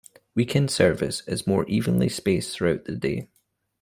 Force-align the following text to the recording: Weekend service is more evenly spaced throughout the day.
Weekend 0.33 0.71
service 0.71 1.21
is 1.27 1.45
more 1.45 1.63
evenly 1.67 2.09
spaced 2.09 2.55
throughout 2.55 2.85
the 2.85 2.95
day. 2.95 3.29